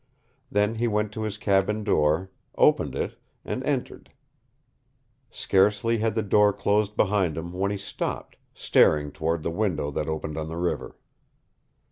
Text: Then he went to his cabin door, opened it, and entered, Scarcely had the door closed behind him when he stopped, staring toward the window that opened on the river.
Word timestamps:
Then 0.49 0.73
he 0.73 0.87
went 0.87 1.11
to 1.11 1.21
his 1.21 1.37
cabin 1.37 1.83
door, 1.83 2.31
opened 2.57 2.95
it, 2.95 3.19
and 3.45 3.63
entered, 3.63 4.11
Scarcely 5.29 5.99
had 5.99 6.15
the 6.15 6.23
door 6.23 6.51
closed 6.53 6.95
behind 6.97 7.37
him 7.37 7.53
when 7.53 7.69
he 7.69 7.77
stopped, 7.77 8.35
staring 8.55 9.11
toward 9.11 9.43
the 9.43 9.51
window 9.51 9.91
that 9.91 10.07
opened 10.09 10.39
on 10.39 10.47
the 10.47 10.57
river. 10.57 10.97